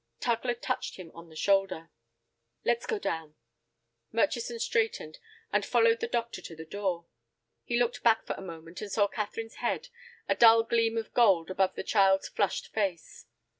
[0.19, 1.91] Tugler touched him on the shoulder.
[2.65, 3.35] "Let's go down."
[4.11, 5.19] Murchison straightened,
[5.53, 7.05] and followed the doctor to the door.
[7.63, 9.89] He looked back for a moment, and saw Catherine's head,
[10.27, 13.27] a dull gleam of gold above the child's flushed face.